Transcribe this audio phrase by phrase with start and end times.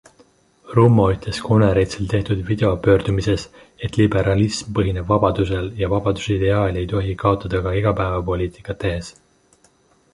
[0.75, 3.43] Rummo ütles konverentsil tehtud videopöördumises,
[3.87, 9.13] et liberalism põhineb vabadusel ja vabaduse ideaali ei tohi kaotada ka igapäevapoliitikat tehes.